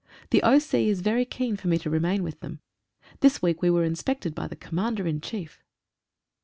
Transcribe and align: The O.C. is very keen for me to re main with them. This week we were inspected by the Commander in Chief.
The 0.31 0.41
O.C. 0.41 0.89
is 0.89 1.01
very 1.01 1.25
keen 1.25 1.55
for 1.57 1.67
me 1.67 1.77
to 1.77 1.87
re 1.87 1.99
main 1.99 2.23
with 2.23 2.39
them. 2.39 2.59
This 3.19 3.39
week 3.43 3.61
we 3.61 3.69
were 3.69 3.83
inspected 3.83 4.33
by 4.33 4.47
the 4.47 4.55
Commander 4.55 5.05
in 5.05 5.21
Chief. 5.21 5.63